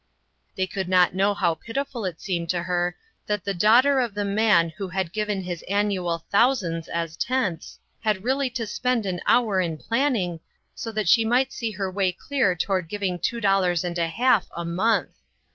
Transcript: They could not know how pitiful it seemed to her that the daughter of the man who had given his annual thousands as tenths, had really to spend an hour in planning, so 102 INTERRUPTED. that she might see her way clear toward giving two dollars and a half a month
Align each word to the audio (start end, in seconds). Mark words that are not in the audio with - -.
They 0.55 0.65
could 0.65 0.89
not 0.89 1.13
know 1.13 1.35
how 1.35 1.53
pitiful 1.53 2.05
it 2.05 2.19
seemed 2.19 2.49
to 2.49 2.63
her 2.63 2.95
that 3.27 3.45
the 3.45 3.53
daughter 3.53 3.99
of 3.99 4.15
the 4.15 4.25
man 4.25 4.69
who 4.69 4.87
had 4.87 5.13
given 5.13 5.43
his 5.43 5.61
annual 5.69 6.25
thousands 6.31 6.87
as 6.87 7.15
tenths, 7.15 7.77
had 7.99 8.23
really 8.23 8.49
to 8.49 8.65
spend 8.65 9.05
an 9.05 9.21
hour 9.27 9.61
in 9.61 9.77
planning, 9.77 10.39
so 10.73 10.89
102 10.89 10.89
INTERRUPTED. 10.89 10.95
that 10.95 11.07
she 11.07 11.23
might 11.23 11.53
see 11.53 11.71
her 11.73 11.91
way 11.91 12.11
clear 12.11 12.55
toward 12.55 12.87
giving 12.89 13.19
two 13.19 13.39
dollars 13.39 13.83
and 13.83 13.99
a 13.99 14.07
half 14.07 14.47
a 14.57 14.65
month 14.65 15.19